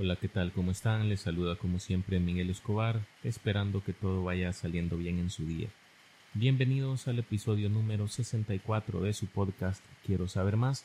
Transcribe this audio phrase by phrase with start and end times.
[0.00, 0.52] Hola, ¿qué tal?
[0.52, 1.08] ¿Cómo están?
[1.08, 5.70] Les saluda como siempre Miguel Escobar, esperando que todo vaya saliendo bien en su día.
[6.34, 10.84] Bienvenidos al episodio número 64 de su podcast Quiero saber más,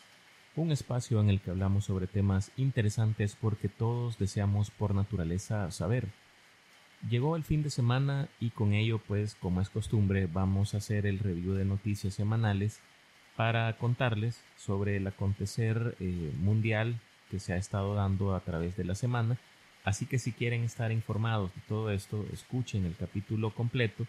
[0.55, 6.07] un espacio en el que hablamos sobre temas interesantes porque todos deseamos por naturaleza saber.
[7.07, 11.05] Llegó el fin de semana y con ello, pues, como es costumbre, vamos a hacer
[11.05, 12.79] el review de noticias semanales
[13.35, 16.99] para contarles sobre el acontecer eh, mundial
[17.33, 19.37] que se ha estado dando a través de la semana.
[19.83, 24.05] Así que si quieren estar informados de todo esto, escuchen el capítulo completo,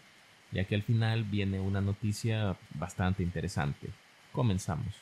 [0.52, 3.88] ya que al final viene una noticia bastante interesante.
[4.30, 4.94] Comenzamos.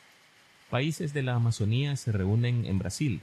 [0.70, 3.22] Países de la Amazonía se reúnen en Brasil.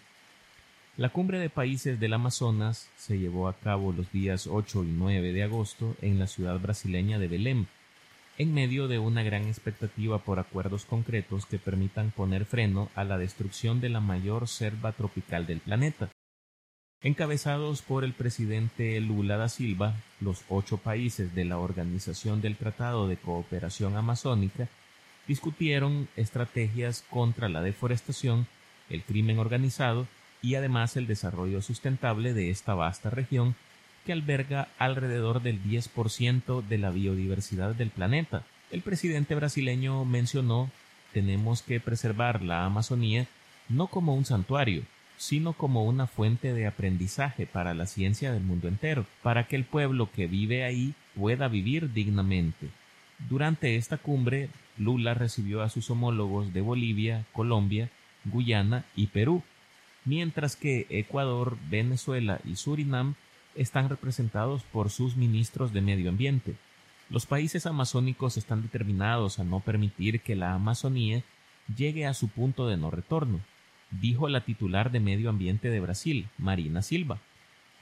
[0.98, 5.31] La cumbre de países del Amazonas se llevó a cabo los días 8 y 9
[5.31, 7.68] de agosto en la ciudad brasileña de Belém,
[8.40, 13.18] en medio de una gran expectativa por acuerdos concretos que permitan poner freno a la
[13.18, 16.10] destrucción de la mayor selva tropical del planeta.
[17.02, 23.09] Encabezados por el presidente Lula da Silva, los ocho países de la Organización del Tratado
[23.09, 24.70] de Cooperación Amazónica
[25.28, 28.48] discutieron estrategias contra la deforestación,
[28.90, 30.08] el crimen organizado
[30.42, 33.56] y además el desarrollo sustentable de esta vasta región
[34.12, 38.44] alberga alrededor del 10% de la biodiversidad del planeta.
[38.72, 40.70] El presidente brasileño mencionó
[41.14, 43.28] tenemos que preservar la Amazonía
[43.68, 44.84] no como un santuario,
[45.18, 49.66] sino como una fuente de aprendizaje para la ciencia del mundo entero, para que el
[49.66, 52.70] pueblo que vive ahí pueda vivir dignamente.
[53.28, 57.90] Durante esta cumbre, Lula recibió a sus homólogos de Bolivia, Colombia,
[58.24, 59.44] Guyana y Perú,
[60.06, 63.16] mientras que Ecuador, Venezuela y Surinam
[63.60, 66.56] están representados por sus ministros de medio ambiente.
[67.10, 71.24] Los países amazónicos están determinados a no permitir que la Amazonía
[71.76, 73.42] llegue a su punto de no retorno,
[73.92, 77.20] dijo la titular de Medio Ambiente de Brasil, Marina Silva,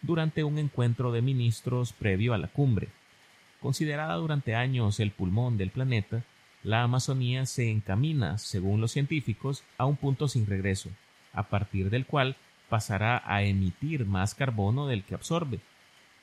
[0.02, 2.88] durante un encuentro de ministros previo a la cumbre.
[3.62, 6.24] Considerada durante años el pulmón del planeta,
[6.64, 10.90] la Amazonía se encamina, según los científicos, a un punto sin regreso,
[11.34, 12.36] a partir del cual
[12.70, 15.60] pasará a emitir más carbono del que absorbe,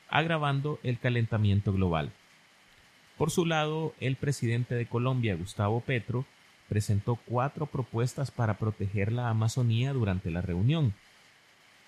[0.08, 2.12] agravando el calentamiento global.
[3.16, 6.24] Por su lado, el presidente de Colombia, Gustavo Petro,
[6.68, 10.94] presentó cuatro propuestas para proteger la Amazonía durante la reunión.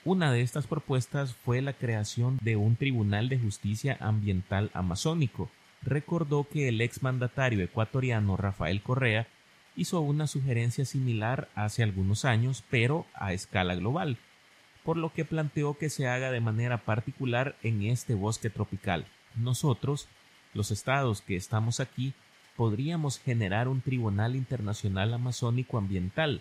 [0.04, 5.50] Una de estas propuestas fue la creación de un Tribunal de Justicia Ambiental Amazónico.
[5.82, 9.26] Recordó que el exmandatario ecuatoriano Rafael Correa
[9.74, 14.16] hizo una sugerencia similar hace algunos años, pero a escala global,
[14.86, 19.04] por lo que planteó que se haga de manera particular en este bosque tropical.
[19.34, 20.06] Nosotros,
[20.54, 22.14] los estados que estamos aquí,
[22.56, 26.40] podríamos generar un tribunal internacional amazónico ambiental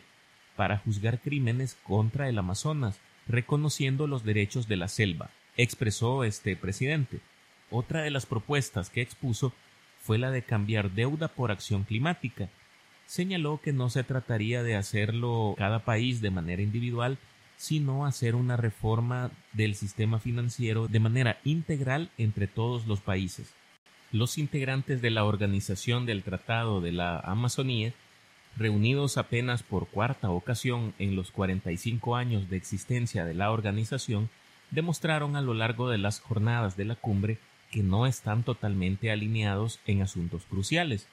[0.56, 7.22] para juzgar crímenes contra el Amazonas, reconociendo los derechos de la selva, expresó este presidente.
[7.72, 9.54] Otra de las propuestas que expuso
[10.00, 12.50] fue la de cambiar deuda por acción climática.
[13.08, 17.18] Señaló que no se trataría de hacerlo cada país de manera individual,
[17.58, 23.54] sino hacer una reforma del sistema financiero de manera integral entre todos los países.
[24.12, 27.94] Los integrantes de la Organización del Tratado de la Amazonía,
[28.56, 34.30] reunidos apenas por cuarta ocasión en los 45 años de existencia de la organización,
[34.72, 37.40] demostraron a lo largo de las jornadas de la cumbre
[37.72, 41.08] que no están totalmente alineados en asuntos cruciales.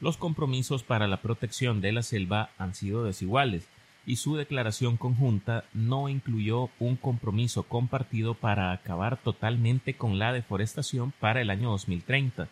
[0.00, 3.66] Los compromisos para la protección de la selva han sido desiguales,
[4.06, 11.12] y su declaración conjunta no incluyó un compromiso compartido para acabar totalmente con la deforestación
[11.18, 12.48] para el año 2030,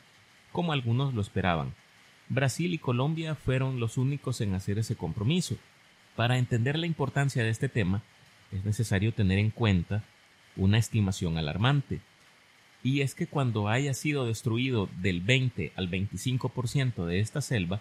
[0.50, 1.72] como algunos lo esperaban.
[2.28, 5.56] Brasil y Colombia fueron los únicos en hacer ese compromiso.
[6.16, 8.03] Para entender la importancia de este tema,
[8.50, 10.03] es necesario tener en cuenta
[10.56, 12.00] una estimación alarmante.
[12.82, 17.81] Y es que cuando haya sido destruido del 20 al 25% de esta selva,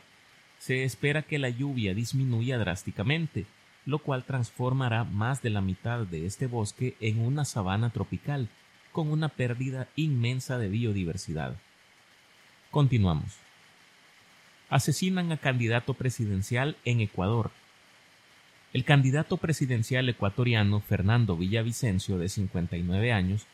[0.59, 3.45] se espera que la lluvia disminuya drásticamente,
[3.85, 8.49] lo cual transformará más de la mitad de este bosque en una sabana tropical,
[8.91, 11.55] con una pérdida inmensa de biodiversidad.
[12.72, 13.37] Continuamos.
[14.69, 17.52] Asesinan a candidato presidencial en Ecuador.
[18.72, 23.46] El candidato presidencial ecuatoriano Fernando Villavicencio, de 59 años,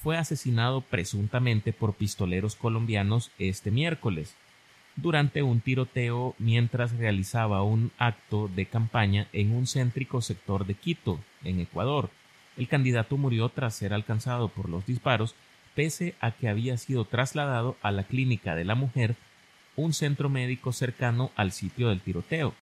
[0.00, 4.34] fue asesinado presuntamente por pistoleros colombianos este miércoles,
[5.00, 11.20] durante un tiroteo mientras realizaba un acto de campaña en un céntrico sector de Quito,
[11.44, 12.10] en Ecuador.
[12.56, 15.34] El candidato murió tras ser alcanzado por los disparos,
[15.74, 19.16] pese a que había sido trasladado a la clínica de la mujer,
[19.76, 22.54] un centro médico cercano al sitio del tiroteo.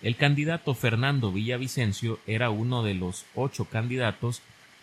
[0.00, 4.42] El candidato Fernando Villavicencio era uno de los ocho candidatos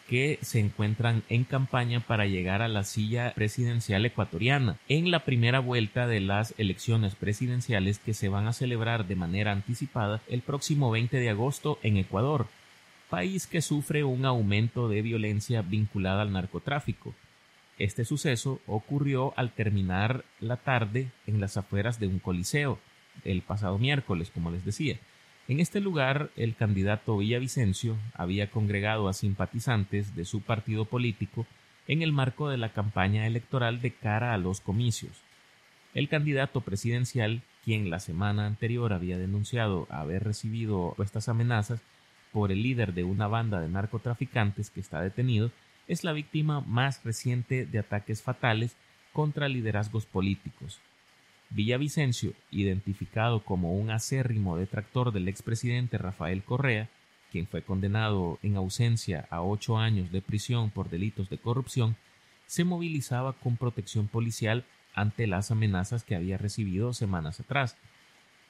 [0.09, 5.59] que se encuentran en campaña para llegar a la silla presidencial ecuatoriana en la primera
[5.59, 10.89] vuelta de las elecciones presidenciales que se van a celebrar de manera anticipada el próximo
[10.89, 12.47] 20 de agosto en Ecuador,
[13.11, 17.13] país que sufre un aumento de violencia vinculada al narcotráfico.
[17.77, 22.79] Este suceso ocurrió al terminar la tarde en las afueras de un coliseo,
[23.23, 24.97] el pasado miércoles, como les decía.
[25.49, 31.47] En este lugar, el candidato Villavicencio había congregado a simpatizantes de su partido político
[31.87, 35.23] en el marco de la campaña electoral de cara a los comicios.
[35.95, 41.81] El candidato presidencial, quien la semana anterior había denunciado haber recibido estas amenazas
[42.31, 45.49] por el líder de una banda de narcotraficantes que está detenido,
[45.87, 48.75] es la víctima más reciente de ataques fatales
[49.13, 50.79] contra liderazgos políticos.
[51.51, 56.89] Villavicencio, identificado como un acérrimo detractor del expresidente Rafael Correa,
[57.31, 61.95] quien fue condenado en ausencia a ocho años de prisión por delitos de corrupción,
[62.45, 64.63] se movilizaba con protección policial
[64.93, 67.77] ante las amenazas que había recibido semanas atrás.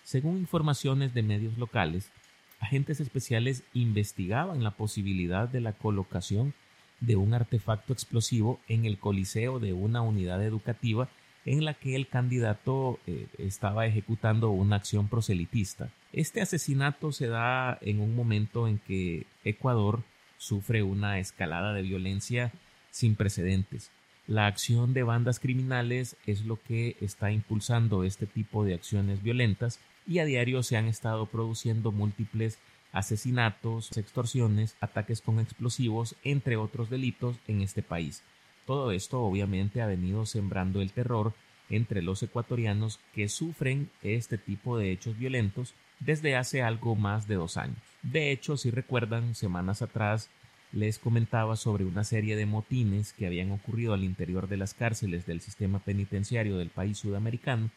[0.04, 2.12] Según informaciones de medios locales,
[2.60, 6.54] agentes especiales investigaban la posibilidad de la colocación
[7.00, 11.08] de un artefacto explosivo en el coliseo de una unidad educativa
[11.46, 15.90] en la que el candidato eh, estaba ejecutando una acción proselitista.
[16.12, 20.04] Este asesinato se da en un momento en que Ecuador
[20.38, 22.52] sufre una escalada de violencia
[22.92, 23.92] sin precedentes.
[24.28, 29.80] La acción de bandas criminales es lo que está impulsando este tipo de acciones violentas
[30.06, 32.60] y a diario se han estado produciendo múltiples
[32.92, 38.24] asesinatos, extorsiones, ataques con explosivos, entre otros delitos en este país.
[38.70, 41.34] Todo esto obviamente ha venido sembrando el terror
[41.72, 47.34] entre los ecuatorianos que sufren este tipo de hechos violentos desde hace algo más de
[47.34, 47.80] dos años.
[48.04, 50.30] De hecho, si recuerdan, semanas atrás
[50.72, 55.26] les comentaba sobre una serie de motines que habían ocurrido al interior de las cárceles
[55.26, 57.72] del sistema penitenciario del país sudamericano,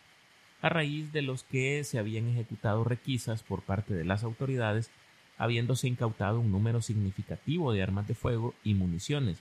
[0.60, 4.90] a raíz de los que se habían ejecutado requisas por parte de las autoridades
[5.38, 9.38] habiéndose incautado un número significativo de armas de fuego y municiones.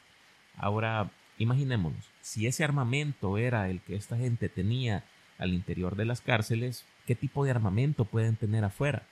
[0.56, 1.12] Ahora,
[1.42, 5.04] imaginémonos, si ese armamento era el que esta gente tenía
[5.38, 9.04] al interior de las cárceles, ¿qué tipo de armamento pueden tener afuera?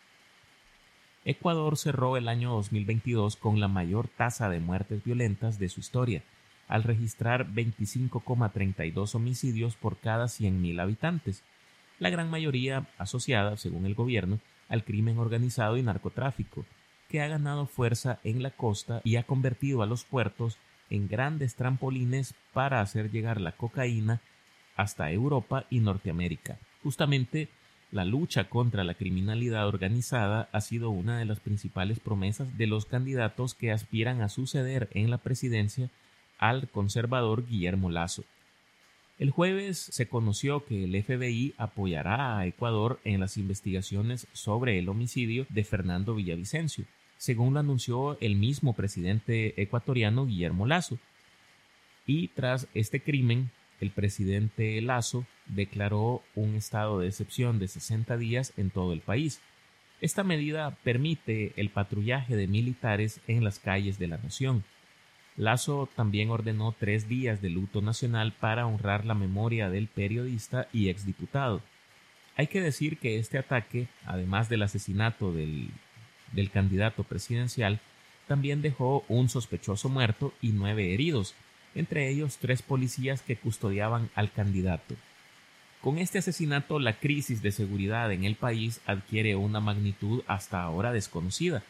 [1.26, 6.24] Ecuador cerró el año 2022 con la mayor tasa de muertes violentas de su historia,
[6.68, 11.44] al registrar 25,32 homicidios por cada 100.000 habitantes,
[11.98, 14.40] la gran mayoría asociada, según el gobierno,
[14.70, 16.66] al crimen organizado y narcotráfico,
[17.10, 20.58] que ha ganado fuerza en la costa y ha convertido a los puertos
[20.90, 24.22] en grandes trampolines para hacer llegar la cocaína
[24.76, 26.58] hasta Europa y Norteamérica.
[26.84, 27.50] Justamente
[27.92, 32.86] la lucha contra la criminalidad organizada ha sido una de las principales promesas de los
[32.86, 35.90] candidatos que aspiran a suceder en la presidencia
[36.38, 38.24] al conservador Guillermo Lazo.
[39.18, 44.88] El jueves se conoció que el FBI apoyará a Ecuador en las investigaciones sobre el
[44.88, 46.86] homicidio de Fernando Villavicencio,
[47.20, 50.98] según lo anunció el mismo presidente ecuatoriano Guillermo Lazo.
[52.08, 53.52] Y tras este crimen,
[53.82, 59.42] el presidente Lazo declaró un estado de excepción de 60 días en todo el país.
[60.00, 64.64] Esta medida permite el patrullaje de militares en las calles de la nación.
[65.36, 70.88] Lazo también ordenó tres días de luto nacional para honrar la memoria del periodista y
[70.88, 71.62] exdiputado.
[72.38, 75.70] Hay que decir que este ataque, además del asesinato del,
[76.32, 77.80] del candidato presidencial,
[78.28, 81.34] también dejó un sospechoso muerto y nueve heridos,
[81.76, 84.96] entre ellos tres policías que custodiaban al candidato.
[85.82, 90.92] Con este asesinato la crisis de seguridad en el país adquiere una magnitud hasta ahora
[90.92, 91.64] desconocida,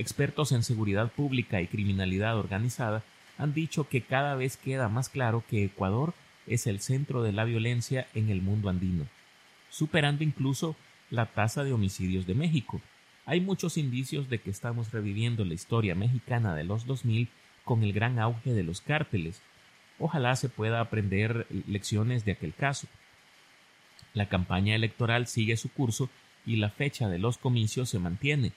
[0.00, 3.02] Expertos en seguridad pública y criminalidad organizada
[3.36, 6.14] han dicho que cada vez queda más claro que Ecuador
[6.46, 9.06] es el centro de la violencia en el mundo andino,
[9.68, 10.74] superando incluso
[11.10, 12.80] la tasa de homicidios de México.
[13.30, 17.28] Hay muchos indicios de que estamos reviviendo la historia mexicana de los 2000
[17.64, 19.40] con el gran auge de los cárteles.
[20.00, 22.88] Ojalá se pueda aprender lecciones de aquel caso.
[24.14, 26.10] La campaña electoral sigue su curso
[26.44, 28.50] y la fecha de los comicios se mantiene.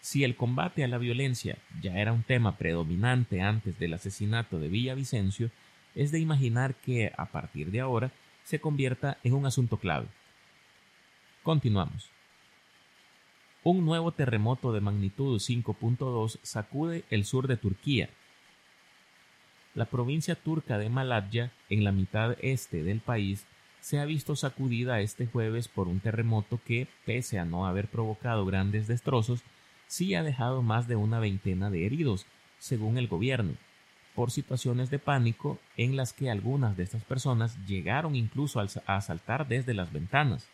[0.00, 4.68] Si el combate a la violencia ya era un tema predominante antes del asesinato de
[4.68, 5.50] Villavicencio,
[5.96, 8.12] es de imaginar que, a partir de ahora,
[8.44, 10.06] se convierta en un asunto clave.
[11.42, 12.13] Continuamos.
[13.66, 18.10] Un nuevo terremoto de magnitud 5.2 sacude el sur de Turquía.
[19.74, 23.46] La provincia turca de Malatya, en la mitad este del país,
[23.80, 28.44] se ha visto sacudida este jueves por un terremoto que, pese a no haber provocado
[28.44, 29.40] grandes destrozos,
[29.86, 32.26] sí ha dejado más de una veintena de heridos,
[32.58, 33.54] según el gobierno.
[34.14, 39.48] por situaciones de pánico en las que algunas de estas personas llegaron incluso a saltar
[39.48, 40.46] desde las ventanas.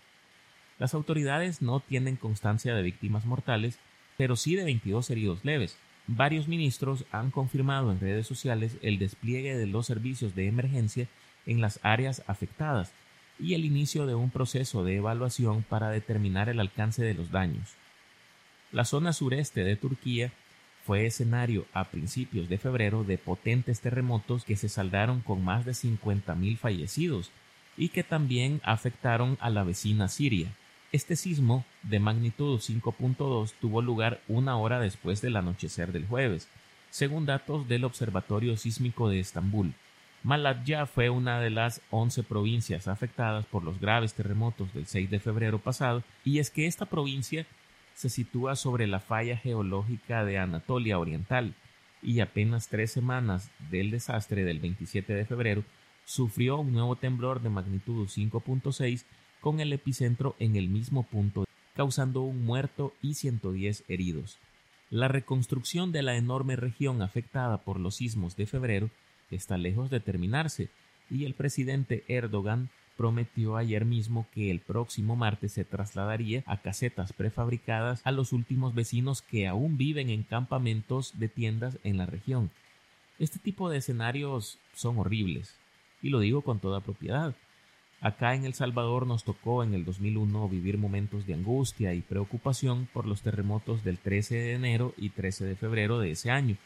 [0.80, 3.78] Las autoridades no tienen constancia de víctimas mortales,
[4.16, 5.76] pero sí de 22 heridos leves.
[6.06, 11.06] Varios ministros han confirmado en redes sociales el despliegue de los servicios de emergencia
[11.44, 12.92] en las áreas afectadas
[13.38, 17.74] y el inicio de un proceso de evaluación para determinar el alcance de los daños.
[18.72, 20.32] La zona sureste de Turquía
[20.86, 25.72] fue escenario a principios de febrero de potentes terremotos que se saldaron con más de
[25.72, 27.30] 50.000 fallecidos
[27.76, 30.54] y que también afectaron a la vecina Siria.
[30.92, 36.48] Este sismo de magnitud 5.2 tuvo lugar una hora después del anochecer del jueves,
[36.90, 39.72] según datos del Observatorio Sísmico de Estambul.
[40.24, 45.20] Malatya fue una de las 11 provincias afectadas por los graves terremotos del 6 de
[45.20, 47.46] febrero pasado, y es que esta provincia
[47.94, 51.54] se sitúa sobre la falla geológica de Anatolia Oriental,
[52.02, 55.62] y apenas tres semanas del desastre del 27 de febrero
[56.04, 59.04] sufrió un nuevo temblor de magnitud 5.6
[59.40, 61.44] con el epicentro en el mismo punto,
[61.74, 64.38] causando un muerto y 110 heridos.
[64.90, 68.90] La reconstrucción de la enorme región afectada por los sismos de febrero
[69.30, 70.68] está lejos de terminarse,
[71.08, 77.12] y el presidente Erdogan prometió ayer mismo que el próximo martes se trasladaría a casetas
[77.14, 82.50] prefabricadas a los últimos vecinos que aún viven en campamentos de tiendas en la región.
[83.18, 85.56] Este tipo de escenarios son horribles,
[86.02, 87.34] y lo digo con toda propiedad.
[88.02, 92.88] Acá en El Salvador nos tocó en el 2001 vivir momentos de angustia y preocupación
[92.94, 96.56] por los terremotos del 13 de enero y 13 de febrero de ese año.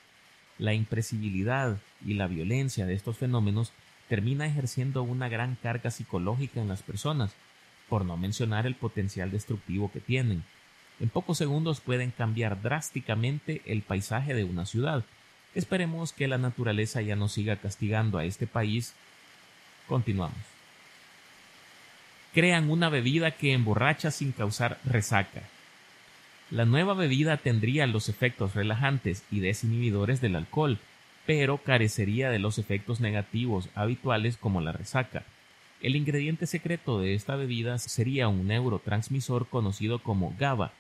[0.59, 3.73] La impresibilidad y la violencia de estos fenómenos
[4.09, 7.35] termina ejerciendo una gran carga psicológica en las personas,
[7.89, 10.45] por no mencionar el potencial destructivo que tienen.
[11.01, 15.05] En pocos segundos pueden cambiar drásticamente el paisaje de una ciudad.
[15.57, 18.95] Esperemos que la naturaleza ya no siga castigando a este país.
[19.89, 20.54] Continuamos
[22.35, 25.43] crean una bebida que emborracha sin causar resaca.
[26.51, 30.79] La nueva bebida tendría los efectos relajantes y desinhibidores del alcohol,
[31.27, 35.25] pero carecería de los efectos negativos habituales como la resaca.
[35.81, 40.73] El ingrediente secreto de esta bebida sería un neurotransmisor conocido como GABA,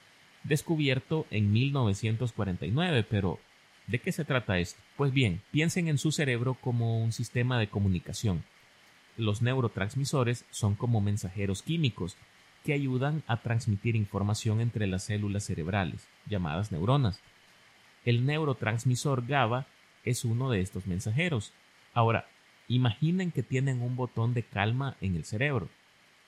[0.42, 3.38] descubierto en 1949, pero
[3.86, 4.80] ¿de qué se trata esto?
[4.96, 8.42] Pues bien, piensen en su cerebro como un sistema de comunicación.
[9.16, 12.16] Los neurotransmisores son como mensajeros químicos
[12.64, 17.20] que ayudan a transmitir información entre las células cerebrales, llamadas neuronas.
[18.04, 19.66] El neurotransmisor GABA
[20.04, 21.52] es uno de estos mensajeros.
[21.92, 22.26] Ahora,
[22.66, 25.68] imaginen que tienen un botón de calma en el cerebro.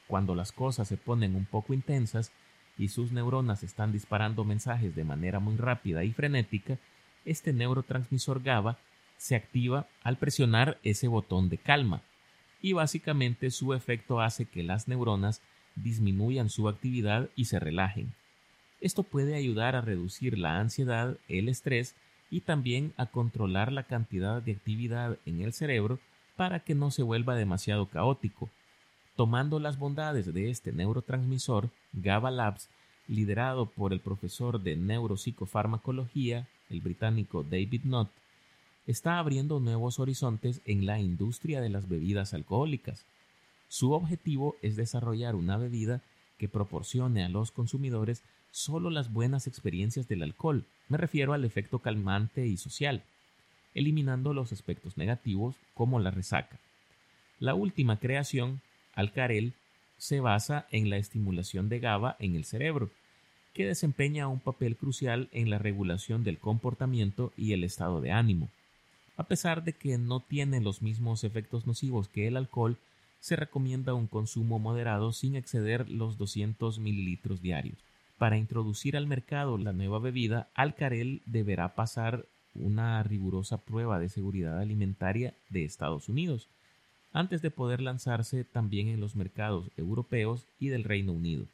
[0.06, 2.30] Cuando las cosas se ponen un poco intensas
[2.78, 6.78] y sus neuronas están disparando mensajes de manera muy rápida y frenética,
[7.24, 8.78] este neurotransmisor GABA
[9.16, 12.02] se activa al presionar ese botón de calma
[12.60, 15.40] y básicamente su efecto hace que las neuronas
[15.74, 18.12] disminuyan su actividad y se relajen.
[18.80, 21.94] Esto puede ayudar a reducir la ansiedad, el estrés
[22.30, 25.98] y también a controlar la cantidad de actividad en el cerebro
[26.36, 28.50] para que no se vuelva demasiado caótico.
[29.16, 32.68] Tomando las bondades de este neurotransmisor, GABA Labs,
[33.08, 38.10] liderado por el profesor de neuropsicofarmacología, el británico David Nutt,
[38.86, 43.04] está abriendo nuevos horizontes en la industria de las bebidas alcohólicas.
[43.68, 46.02] Su objetivo es desarrollar una bebida
[46.38, 51.80] que proporcione a los consumidores solo las buenas experiencias del alcohol, me refiero al efecto
[51.80, 53.02] calmante y social,
[53.74, 56.58] eliminando los aspectos negativos como la resaca.
[57.38, 58.60] La última creación,
[58.94, 59.52] Alcarel,
[59.98, 62.90] se basa en la estimulación de GABA en el cerebro,
[63.52, 68.48] que desempeña un papel crucial en la regulación del comportamiento y el estado de ánimo.
[69.16, 72.76] A pesar de que no tiene los mismos efectos nocivos que el alcohol,
[73.20, 77.78] se recomienda un consumo moderado sin exceder los 200 mililitros diarios.
[78.18, 84.58] Para introducir al mercado la nueva bebida, Alcarel deberá pasar una rigurosa prueba de seguridad
[84.58, 86.48] alimentaria de Estados Unidos,
[87.12, 91.46] antes de poder lanzarse también en los mercados europeos y del Reino Unido.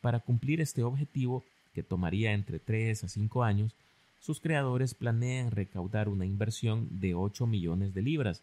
[0.00, 3.72] Para cumplir este objetivo, que tomaría entre 3 a 5 años,
[4.20, 8.42] sus creadores planean recaudar una inversión de 8 millones de libras,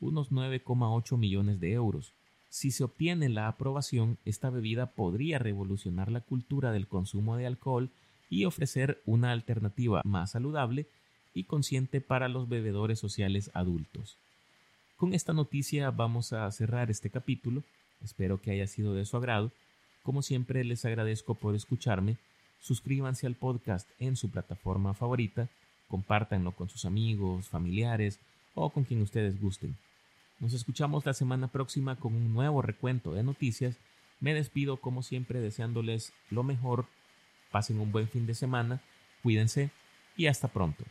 [0.00, 2.12] unos 9,8 millones de euros.
[2.48, 7.90] Si se obtiene la aprobación, esta bebida podría revolucionar la cultura del consumo de alcohol
[8.30, 10.86] y ofrecer una alternativa más saludable
[11.34, 14.16] y consciente para los bebedores sociales adultos.
[14.96, 17.62] Con esta noticia vamos a cerrar este capítulo.
[18.02, 19.52] Espero que haya sido de su agrado.
[20.02, 22.16] Como siempre les agradezco por escucharme
[22.60, 25.48] suscríbanse al podcast en su plataforma favorita,
[25.88, 28.18] compártanlo con sus amigos, familiares
[28.54, 29.76] o con quien ustedes gusten.
[30.40, 33.76] Nos escuchamos la semana próxima con un nuevo recuento de noticias.
[34.20, 36.86] Me despido como siempre deseándoles lo mejor,
[37.50, 38.80] pasen un buen fin de semana,
[39.22, 39.70] cuídense
[40.16, 40.84] y hasta pronto.